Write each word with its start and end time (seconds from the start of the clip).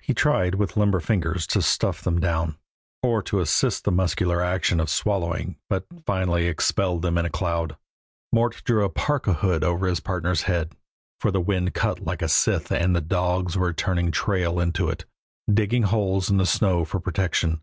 He 0.00 0.14
tried 0.14 0.54
with 0.54 0.76
limber 0.76 1.00
fingers 1.00 1.48
to 1.48 1.60
stuff 1.60 2.00
them 2.00 2.20
down, 2.20 2.56
or 3.02 3.20
to 3.24 3.40
assist 3.40 3.82
the 3.82 3.90
muscular 3.90 4.40
action 4.40 4.78
of 4.78 4.88
swallowing, 4.88 5.56
but 5.68 5.84
finally 6.06 6.46
expelled 6.46 7.02
them 7.02 7.18
in 7.18 7.24
a 7.24 7.28
cloud. 7.28 7.76
Mort 8.32 8.62
drew 8.62 8.82
the 8.82 8.88
parka 8.88 9.32
hood 9.32 9.64
over 9.64 9.88
his 9.88 9.98
partner's 9.98 10.42
head, 10.42 10.76
for 11.18 11.32
the 11.32 11.40
wind 11.40 11.74
cut 11.74 11.98
like 11.98 12.22
a 12.22 12.28
scythe 12.28 12.70
and 12.70 12.94
the 12.94 13.00
dogs 13.00 13.58
were 13.58 13.72
turning 13.72 14.12
tail 14.12 14.64
to 14.70 14.88
it, 14.90 15.06
digging 15.52 15.82
holes 15.82 16.30
in 16.30 16.36
the 16.36 16.46
snow 16.46 16.84
for 16.84 17.00
protection. 17.00 17.60